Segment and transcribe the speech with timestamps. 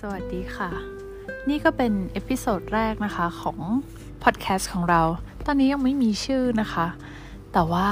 [0.00, 0.70] สวัสดีค่ะ
[1.48, 3.58] นี่ก็เป็น episode แรกนะคะของ
[4.22, 5.02] พอดแคสต์ของเรา
[5.46, 6.86] ตอนนี้ยังไม่มีชื่อนะคะ
[7.52, 7.88] แต่ว่า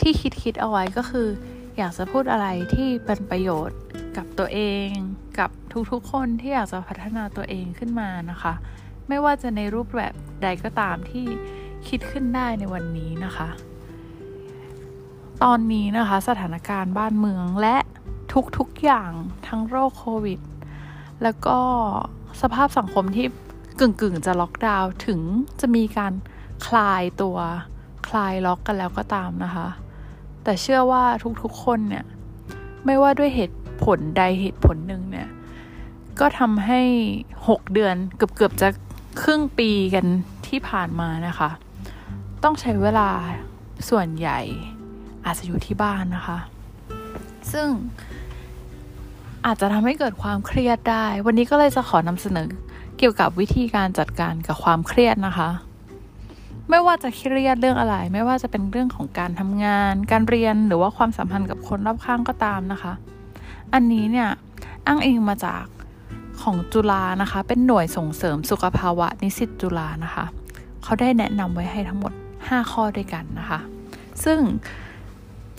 [0.00, 1.28] ที่คิดคิดเอาไว้ก็คือ
[1.78, 3.78] อยากจะพูดอะไรที่เป็นประโยชน์
[4.16, 4.88] กับตัวเอง
[5.38, 5.50] กับ
[5.90, 8.52] ทุกๆคนที่อยากจะพัฒนาตัวเองขึ้นมานะคะ
[9.08, 11.26] ไม่ว่าจะในรูปแบบใดก็ตามที่
[11.88, 13.48] คิดขึ้นได้ในวันนี้นะคะ
[15.42, 17.76] ตอนนี้นะคะสถานการณ์บ้านเมืองและ
[18.58, 19.10] ทุกๆอย่าง
[19.46, 20.40] ทั้งโรคโควิด
[21.22, 21.58] แล้วก็
[22.42, 23.26] สภาพสังคมที่
[23.80, 25.20] กึ่งๆ จะล็อกดาวน์ถึง
[25.60, 26.12] จะมีการ
[26.66, 27.38] คลายตัว
[28.08, 29.68] คลายล็อกกันแล้วก็ตามนะคะ
[30.44, 31.04] แต่เชื่อว่า
[31.42, 32.04] ทุกๆคนเนี่ย
[32.84, 35.28] ไม่ว่าด้วยเหตุผลใดเหตุผลหนึ่งเนี่ย
[36.20, 36.80] ก็ทำให้
[37.36, 38.68] 6 เดือนเกือบๆจะ
[39.22, 40.06] ครึ่งปีกัน
[40.48, 41.50] ที่ผ่านมานะคะ
[42.44, 43.08] ต้องใช้เวลา
[43.88, 44.40] ส่วนใหญ่
[45.24, 46.38] อาจจะอยู่ที่บ้านนะคะ
[47.52, 47.68] ซึ่ง
[49.46, 52.48] อาจจะทำให้เกิดความเครียดได้ วันนี้ก็เลยจะขอนำเสนอ
[52.98, 55.48] เกี่ยวกับวิธีการจัดการกับความเครียดนะคะ
[56.70, 62.92] ไม่ว่าจะเครียดเรื่องอะไร ไม่ว่าจะเป็นเรื่องของการทำงาน การเรียนหรือว่าความสัมพันธ์กับคนรอบข้างก็ตามนะคะ
[63.74, 64.28] อันนี้เนี่ย
[64.86, 65.64] อ้างอิงมาจาก
[66.42, 70.24] ของจุฬานะคะ เป็นหน่วยส่งเสริมสุขภาวะนิสิตจุฬานะคะ
[70.82, 72.12] เขาได้แนะนำไว้ให้ทั้งหมด
[72.42, 73.60] 5 ข้อด้วยกันนะคะ
[74.24, 74.38] ซึ่ง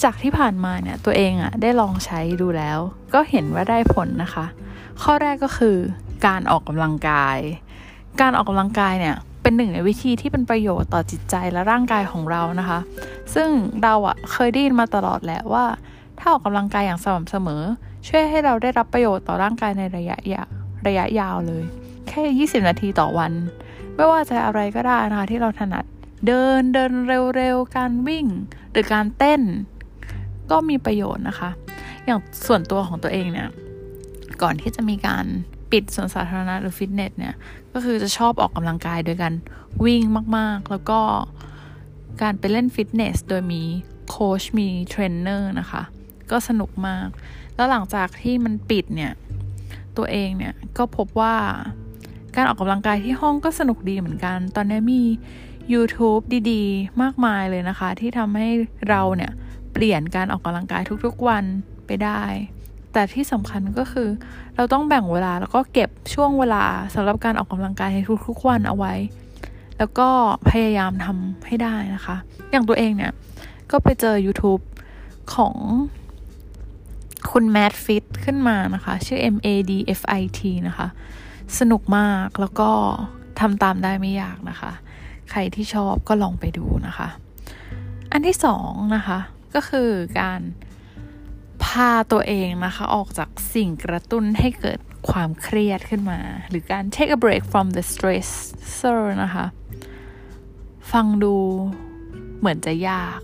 [0.04, 2.80] จากที่ผ่านมาเนี่ยตัวเองอะ่ะได้ลองใช้ดูแล้ว
[3.14, 4.46] ก็เห็นว่าได้ผลนะคะ
[5.02, 5.78] ข้อแรกก็คือ
[6.28, 7.38] การออกกำลังกาย
[8.22, 12.80] การออกกำลังกายเนี่ยเป็นหนึ่งในวิธีที่เป็นประโยชน์ต่อจิตใจและร่างกายของเรานะคะ
[13.36, 13.50] ซึ่ง
[13.84, 15.66] เราอะเคยได้ยินมาตลอดแหละว่า
[16.20, 17.64] ถ้าออกกำลังกายอย่างสม่ำเสมอ
[18.08, 20.44] ช่วยให้เราได้รับประโยชน์ต่อร่างกายในระยะยา
[20.88, 21.64] ระยะยาวเลย
[22.08, 23.32] แค่ 20 นาทีต่อวัน
[23.96, 25.86] ไม่ว่าจะอะไรก็ได้นะคะที่เราถนัด
[26.28, 26.92] เดินเดิน
[27.36, 28.26] เร็วๆ การวิ่ง
[28.72, 29.42] หรือการเต้น
[30.52, 31.50] ก็มีประโยชน์นะคะ
[32.06, 33.50] อย่างส่วนตัวของตัวเองเนี่ย
[34.42, 35.26] ก่อนที่จะมีการ
[35.72, 37.34] ปิดสวนสาธารณะหรือฟิตเนสเนี่ย
[37.74, 39.34] ก็คือจะชอบออกกำลังกายโดยการ
[39.84, 40.04] วิ่ง
[40.38, 41.00] มาก ๆ แล้วก็
[42.22, 43.62] การไปเล่นฟิตเนสโดยมี
[44.10, 45.84] โค้ชมีเทรนเนอร์นะคะ
[46.32, 47.08] ก็สนุกมาก
[47.56, 49.12] แล้วหลังจากที่มันปิดเนี่ย
[49.98, 51.36] ตัวเองเนี่ยก็พบว่า
[52.36, 55.02] การออกกำลังกายที่ห้องก็สนุกดีเหมือนกัน ตอนนี้มี
[55.74, 58.50] YouTube ดี ๆ มากมายเลยนะคะ ที่ทำให้
[58.90, 59.32] เราเนี่ย
[59.84, 61.44] ลี่ยนการออกกำลังกายทุกๆวัน
[61.86, 62.22] ไปได้
[62.94, 64.10] แต่ที่สำคัญก็คือ
[64.56, 66.64] เราต้องแบ่งเวลาแล้วก็เก็บช่วงเวลา
[66.96, 68.94] สำหรับการออกกำลังกายในทุกๆวันเอาไว้
[69.78, 70.10] แล้วก็
[70.50, 72.16] พยายามทำให้ได้นะคะ
[72.52, 73.14] อย่างตัวเองเนี่ย
[73.72, 74.64] ก็ไปเจอ YouTube
[75.36, 75.56] ของ
[77.32, 80.88] คุณแมดฟิตขึ้นมานะคะ ชื่อ M A D F I T นะคะ
[81.60, 82.70] สนุกมากแล้วก็
[83.40, 84.72] ทำตามได้ไม่ยากนะคะ
[85.32, 87.08] ใครที่ชอบก็ลองไปดูนะคะ
[88.12, 89.20] อันที่สองนะคะ
[89.56, 90.42] ก็คือการ
[91.64, 96.20] พาตัวเองนะคะออกจากสิ่งกระตุ้นให้เกิดความเครียดขึ้นมา
[96.50, 99.46] หรือการ take a break from the stressor นะคะ
[100.92, 101.36] ฟังดู
[102.40, 103.20] เหมือนจะยาก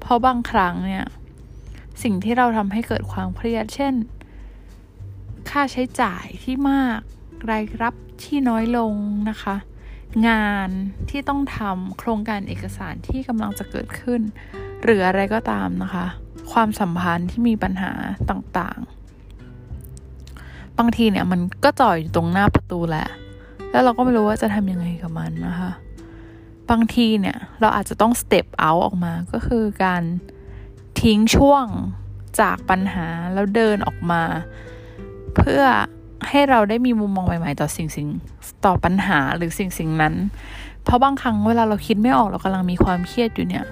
[0.00, 1.06] เพราะบางครั้งเนี่ย
[2.02, 3.94] สิ่งที่เราทำให้เกิดความเครียด เช่น
[5.50, 7.00] ค่าใช้จ่ายที่มาก
[7.50, 8.94] รายรับที่น้อยลง
[9.30, 9.56] นะคะ
[10.28, 10.68] งาน
[11.10, 14.20] ที่ต้องทำโครงการเอกสารที่กำลังจะเกิดขึ้น
[14.82, 16.06] หรืออะไรก็ตามนะคะ
[16.52, 17.92] ความสัมพันธ์ที่มีปัญหา
[18.30, 23.06] ต่างๆ บางทีเนี่ยมันก็จ่อยอยู่ตรงหน้าประตูแหละ
[23.70, 25.70] แล้วเราก็ไม่รู้ว่าจะทำยังไงกับมันนะคะ
[26.70, 30.02] บางทีเนี่ยเราอาจจะต้องสเต็ปเอาออกมาก็คือการ
[31.00, 31.66] ทิ้งช่วง
[32.40, 34.22] จากปัญหาแล้วเดินออกมา
[35.36, 35.62] เพื่อ
[36.28, 38.08] ให้เราได้มีมุมมองใหม่ ๆ ต่อสิ่งสิ่ง
[38.64, 40.14] ต่อปัญหาหรือสิ่งสิ่งนั้น
[40.84, 43.64] เพราะบางครั้งเวลาเราคิดไม่ออกเรากำลังมีความเครียดอยู่เนี่ย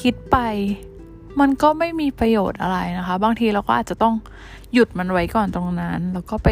[0.00, 0.36] คิดไป
[1.40, 4.14] มันก็ไม่มีประโยชน์อะไรนะคะ บางทีเราก็อาจจะต้อง
[4.72, 6.48] หยุดมันไว้ก่อนตรงนั้น แล้วก็ไป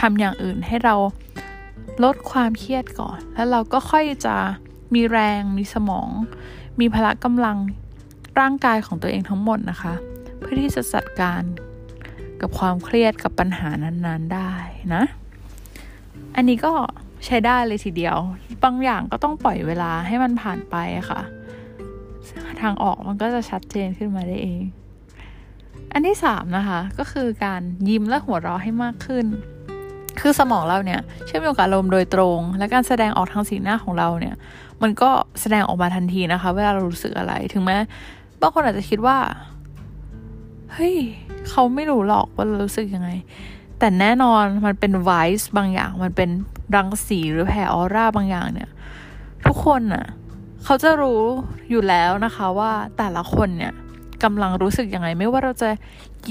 [0.00, 0.94] ทำอย่างอื่นให้เรา
[2.04, 4.36] ลดความเครียดก่อน แล้วเราก็ค่อยจะ
[4.94, 6.10] มีแรง มีสมอง
[6.80, 7.58] มีพละกำลัง
[8.40, 9.94] ร่างกายของตัวเองทั้งหมดนะคะ
[10.38, 11.42] เพื่อที่จะจัดการ
[12.40, 14.52] กับความเครียดกับปัญหานั้นๆได้
[14.94, 15.02] นะ
[16.36, 16.72] อันนี้ก็
[17.26, 18.16] ใช้ได้เลยทีเดียว
[18.64, 20.76] บางอย่างก็ต้องปล่อยเวลาให้มันผ่านไป
[21.10, 21.20] ค่ะ
[22.64, 24.62] ทางออกมันก็จะชัดเจนขึ้นมาได้เอง
[25.92, 29.26] อันที่สามนะคะ ก็คือการยิ้มและหัวเราะให้มากขึ้น
[30.20, 34.34] คือสมองเราเนี่ยเชื่อมโยงกับอารมณ์โดยตรง และการแสดงออกทางสีหน้าของเราเนี่ย
[34.82, 37.76] มันก็แสดงออกมาทันทีนะคะ เวลาเรารู้สึกอะไร ถึงแม้
[38.40, 39.18] บางคนอาจจะคิดว่า
[40.72, 40.94] เฮ้ย
[41.48, 43.10] เขาไม่รู้หรอกว่าเรารู้สึกยังไง
[43.78, 46.30] แต่แน่นอนมันเป็นไวส์บางอย่าง มันเป็น
[46.74, 48.70] รังสีหรือแผ่ออร่าบางอย่างเนี่ย
[49.46, 50.04] ทุกคนน่ะ
[50.64, 51.20] เขาจะรู้
[51.70, 53.72] อยู่แล้วนะคะว่าแต่ละคนเนี่ย
[54.24, 55.70] กำลังรู้สึกยังไง ไม่ว่าเราจะ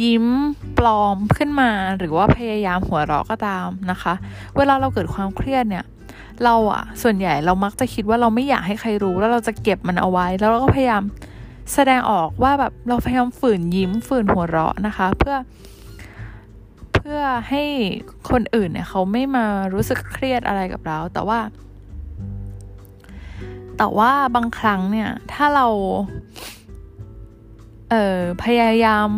[0.02, 0.26] ยิ้ม
[0.78, 4.14] ปลอมขึ้นมา หรือว่าพยายามหัวเราะก็ตามนะคะ
[4.58, 5.86] เวลาเราเกิดความเครียดเนี่ย
[6.44, 11.04] เราอะส่วนใหญ่เรามักจะคิดว่าเราไม่อยากให้ใครรู้แล้วเราจะเก็บมันเอาไว้ แล้วเราก็พยายาม
[11.74, 15.36] แสดงออกว่าแบบเราพยายามฝืนยิ้มฝืนหัวเราะนะคะ เพื่อ
[16.94, 17.20] เพื่อ
[17.50, 17.64] ให้
[18.30, 21.40] คนอื่นเนี่ยเขาไม่มารู้สึกเครียดอะไรกับเรา แต่ว่า
[23.78, 25.68] แต่ว่าบางครั้งเนี่ย ถ้าเรา
[27.90, 29.10] เอ่อพยายาม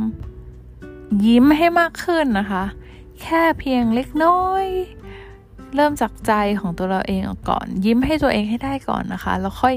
[1.25, 2.63] ยิ้มให้มากขึ้นนะคะ
[3.21, 4.65] แค่เพียงเล็กน้อย
[5.75, 9.75] เริ่มจากใจของตัวเราเองก่อน ยิ้มให้ตัวเองให้ได้ก่อนนะคะ แล้วค่อย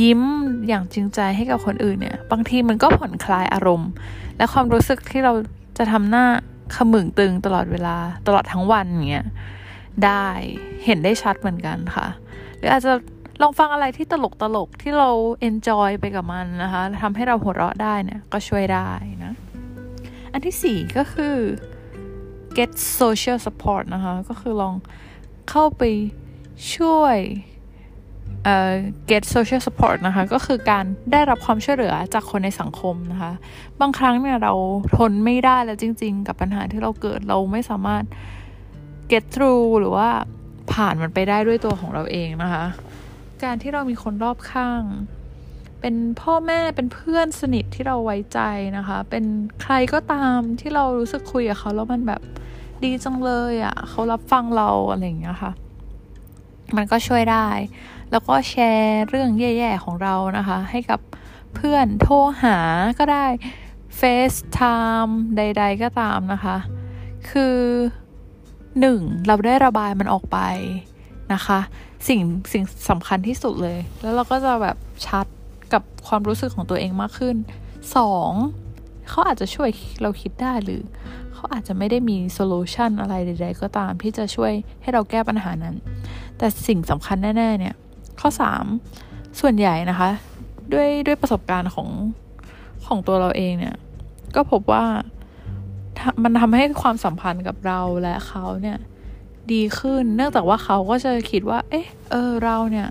[0.00, 0.20] ยิ้ม
[0.68, 3.90] อย่างจริงใจให้กับคนอื่นเนี่ย บางทีมันก็ผ่อนคลายอารมณ์
[4.36, 5.32] และความรู้สึกที่เรา
[5.78, 6.26] จะทำหน้า
[6.74, 9.26] ขมึงตึงตลอดเวลาตลอดทั้งวันเงี้ย
[10.04, 10.26] ได้
[10.84, 12.06] เห็นได้ชัดเหมือนกันค่ะ
[12.56, 12.92] หรืออาจจะ
[13.42, 18.90] ลองฟังอะไรที่ตลกตลกที่เราเอนจอยไปกับมันนะคะทำให้เราหัวเราะได้เนี่ยก็ช่วยได้
[19.24, 19.32] นะ
[20.32, 21.36] อันที่สี่ก็คือ
[22.56, 22.70] get
[23.00, 24.74] social support นะคะ ก็คือลอง
[25.50, 25.82] เข้าไป
[26.76, 27.18] ช่วย
[29.10, 33.32] get social support นะคะ ก็คือการได้รับความช่วยเหลือจากคนในสังคมนะคะ
[33.80, 34.52] บางครั้งเนี่ยเรา
[34.96, 38.04] ทนไม่ได้แล้วจริง ๆ กับปัญหาที่เราเกิดเราไม่สามารถ
[39.12, 40.08] get through หรือว่า
[40.72, 42.64] ผ่านมันไปได้ด้วยตัวของเราเองนะคะ
[43.42, 44.82] การที่เรามีคนรอบข้าง
[45.80, 48.40] เป็นพ่อแม่เป็นเพื่อนสนิทที่เราไว้ใจ
[48.76, 49.24] นะคะ เป็น
[49.62, 52.22] ใครก็ตามที่เรารู้สึกคุยกับเขาแล้วมันแบบ
[52.84, 55.52] ดีจังเลยอะ่ะเขารับฟังเราอะไรอย่างเงี้ยค่ะ
[56.76, 57.48] มันก็ช่วยได้
[58.10, 61.00] แล้วก็แชร์เรื่องแย่ๆของเรานะคะ ให้กับ
[61.54, 62.56] เพื่อนโทรหา
[62.98, 63.26] ก็ได้
[64.00, 66.56] FaceTime ใด ๆ ก็ตามนะคะ
[67.30, 67.56] คือ
[68.80, 70.38] หนึ่งเราได้ระบายมันออกไป
[71.32, 71.60] นะคะ
[72.08, 72.20] สิ่ง
[72.52, 74.76] สิ่งสำคัญที่สุดเลย แล้วเราก็จะแบบ
[75.06, 75.26] ชัด
[75.72, 77.36] กับความรู้สึกของตัวเองมากขึ้น
[77.96, 78.32] สอง
[79.08, 79.68] เขาอาจจะช่วย
[80.02, 80.82] เราคิดได้หรือ
[81.34, 84.52] เขาอาจจะไม่ได้มีโซลูชันอะไรใดๆก็ตามที่จะช่วย
[84.82, 85.74] ให้เราแก้ปัญหานั้น
[86.38, 87.74] แต่สิ่งสำคัญแน่ๆเนี่ย
[88.20, 88.30] ข้อ
[88.84, 90.10] 3 ส่วนใหญ่นะคะ
[90.72, 91.88] ด้วยด้วยประสบการณ์ของ
[92.86, 93.76] ของตัวเราเองเนี่ย
[94.34, 94.84] ก็พบว่า
[96.22, 98.78] มันทำให้ความสัมพันธ์กับเราและเขาเนี่ย
[99.54, 102.88] ดีขึ้น เนื่องจากว่าเขาก็จะคิดว่า เอ๊ะ เออ เราเนี่ย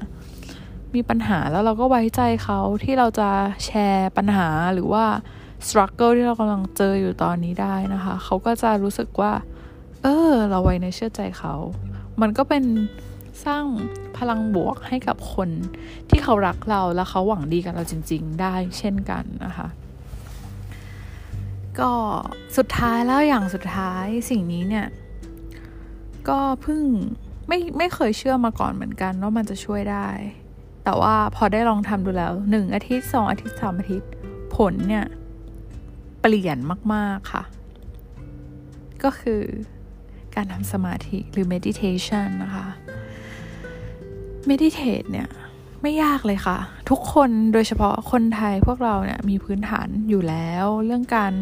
[0.95, 3.30] มีปัญหาแล้วเราก็ไว้ใจเขาที่เราจะ
[3.65, 5.06] แชร์ปัญหาหรือว่า
[5.68, 9.33] struggle ที่เรากำลังเจออยู่ตอนนี้ได้นะคะ เขาก็จะรู้สึกว่า
[10.04, 11.56] เออ เราไว้ในเชื่อใจเขา
[12.21, 12.63] มันก็เป็น
[13.45, 13.65] สร้าง
[14.18, 15.50] พลังบวกให้กับคน
[16.09, 19.68] ที่เขารักเราและเขาหวังดีกับเราจริง ๆ ได้เช่นกันนะคะ
[21.80, 21.92] ก็
[22.57, 24.86] สุดท้ายแล้วอย่างสุดท้ายสิ่งนี้เนี่ย
[26.30, 26.84] ก็เพิ่ง
[27.48, 30.08] ไม่ไม่เคยเชื่อมาก่อนเหมือนกันว่ามันจะช่วยได้
[30.84, 34.10] แต่ว่าพอได้ลองทำดูแล้วหนึ่งอาทิตย์สองอาทิตย์สามอาทิตย์
[34.56, 35.06] ผลเนี่ย
[36.22, 36.58] เปลี่ยน
[36.94, 37.44] มากๆค่ะ
[39.04, 39.42] ก็คือ
[40.36, 42.68] การทำสมาธิหรือ meditation นะคะ
[44.50, 45.30] meditate เนี่ย
[45.82, 46.58] ไม่ยากเลยค่ะ
[46.90, 51.34] ทุกคนโดยเฉพาะคนไทยพวกเราเนี่ยมีพื้นฐานอยู่แล้ว เรื่องการ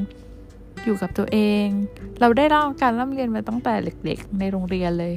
[0.85, 1.67] อยู่กับตัวเอง
[2.19, 3.73] เราได้รับการร่ำเรียนมาตั้งแต่
[4.05, 5.15] เด็กๆ ในโรงเรียนเลย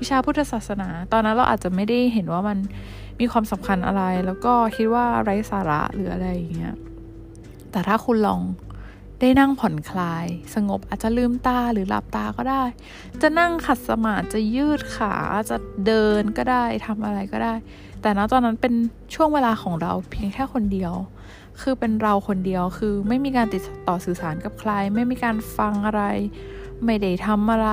[0.00, 2.58] วิชาพุทธศาสนา ตอนนั้นเราอาจจะไม่ได้เห็นว่ามัน
[3.20, 6.74] มีความสำคัญอะไร แล้วก็คิดว่าไร้สาระหรืออะไรอย่างเงี้ย
[7.70, 8.40] แต่ถ้าคุณลอง
[9.20, 12.64] ได้นั่งผ่อนคลาย สงบอาจจะลืมตาหรือหลับตาก็ได้
[13.22, 15.14] จะนั่งขัดสมาธิจะยืดขา
[15.50, 15.56] จะ
[15.86, 17.54] เดินก็ได้ทำอะไรก็ได้
[18.02, 18.74] แต่ณตอนนั้นเป็น
[19.14, 20.92] ช่วงเวลาของเราเพียงแค่คนเดียว
[21.60, 26.02] คือเป็นเราคนเดียวคือไม่มีการติดต่อสื่อสารกับใคร ไม่มีการฟังอะไร
[26.84, 27.70] ไม่ได้ทำอะไร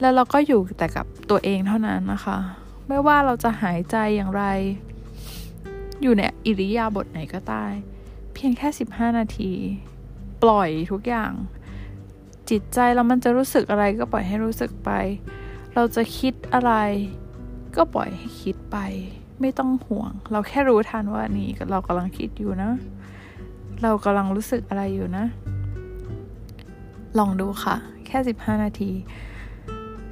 [0.00, 2.38] แล้วเราก็อยู่แต่กับตัวเองเท่านั้นนะคะ
[2.88, 4.44] ไม่ว่าเราจะหายใจอย่างไร
[6.02, 7.72] อยู่ในอิริยาบถไหนก็ตาม
[8.34, 9.52] เพียงแค่ 15 นาที
[10.42, 11.32] ปล่อยทุกอย่าง
[12.50, 14.90] จิตใจเรามันจะรู้สึกอะไรก็ปล่อยให้รู้สึกไป
[15.74, 16.72] เราจะคิดอะไร
[17.76, 18.76] ก็ปล่อยให้คิดไป
[19.40, 22.70] ไม่ต้องห่วง เราแค่รู้ทันว่านี่เรากำลังคิดอยู่นะ
[23.82, 25.24] เรากำลังรู้สึกอะไรอยู่นะ
[27.18, 28.90] ลองดูค่ะ แค่ 15 นาที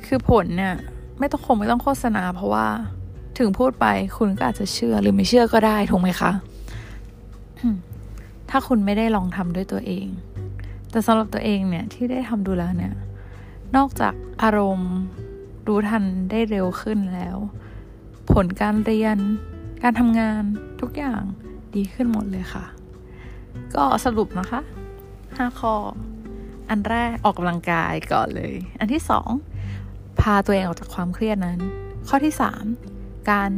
[0.06, 0.74] คือผลเนี่ย
[1.18, 2.66] ไม่ต้องคงไม่ต้องโฆษณา เพราะว่า
[3.38, 3.86] ถึงพูดไป
[4.18, 6.30] คุณก็อาจจะเชื่อหรือไม่เชื่อก็ได้ถูกไหมคะ
[8.50, 10.06] ถ้าคุณไม่ได้ลองทำด้วยตัวเอง
[10.90, 12.94] แต่สำหรับตัวเองเนี่ยที่ได้ทำดูแล้วเนี่ย
[13.76, 14.92] นอกจากอารมณ์
[15.66, 17.36] รู้ทันได้เร็วขึ้นแล้ว
[18.32, 19.18] ผลการเรียน
[19.82, 20.42] การทำงาน
[20.80, 21.22] ทุกอย่าง
[21.74, 22.64] ดีขึ้นหมดเลยค่ะ
[23.74, 24.60] ก็สรุปนะคะ
[25.10, 25.74] 5 ข้อ
[26.70, 29.28] อันแรกออกกำลังกายก่อนเลย อันที่สอง
[30.20, 31.58] พาตัวเองออกจากความเครียดนั้น
[32.08, 32.64] ข้อที่สาม
[33.30, 33.50] การ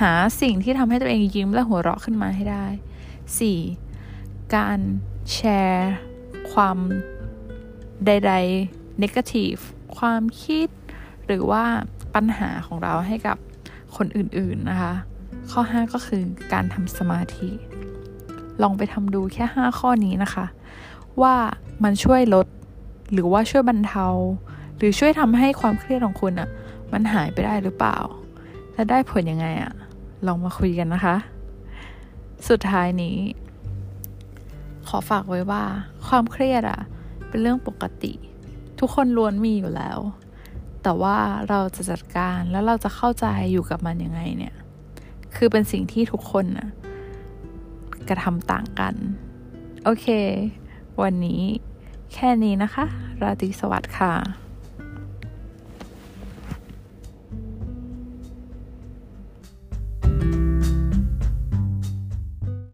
[0.00, 2.66] หาสิ่งที่ทำให้ตัวเองยิ้มและหัวเราะขึ้นมาให้ได้
[3.40, 4.54] 4.
[4.56, 4.80] การ
[5.32, 5.38] แช
[5.68, 5.94] ร์
[6.52, 6.78] ความ
[8.06, 9.60] ใดๆ negative
[9.96, 10.68] ความคิด
[11.26, 11.64] หรือว่า
[12.14, 13.36] ปัญหาของเราให้กับ
[13.96, 14.94] คนอื่นๆนะคะ
[15.50, 17.48] ข้อ 5 ก็คือการทำสมาธิ
[18.62, 20.46] ลองไปทำดูแค่ 5 ข้อนี้นะคะ
[21.22, 21.34] ว่า
[21.84, 22.46] มันช่วยลด
[23.12, 24.06] หรือว่าช่วยบรรเทา
[24.76, 26.48] หรือช่วยทำให้ความเครียดของคุณอะ่ะ
[26.92, 27.98] มันหายไปได้หรือเปล่า
[28.74, 29.72] และได้ผลยังไงอะ่ะ
[30.26, 31.16] ลองมาคุยกันนะคะ
[32.48, 33.16] สุดท้ายนี้
[34.88, 35.64] ขอฝากไว้ว่า
[36.06, 36.80] ความเครียดอะ่ะ
[37.28, 38.12] เป็นเรื่องปกติ
[38.80, 39.98] ทุกคนล้วนมีอยู่แล้ว
[40.88, 44.54] แต่ว่าเราจะจัดการแล้วเราจะเข้าใจอยู่กับมันยังไงเนี่ย
[45.36, 46.68] คือเป็นสิ่งที่ทุกคนนะ
[48.08, 48.94] กระทำต่างกัน
[49.84, 50.06] โอเค
[51.02, 51.42] วันนี้
[52.14, 52.84] แค่นี้นะคะ
[53.22, 54.45] ราตรีสวัสดิ์ค่ะ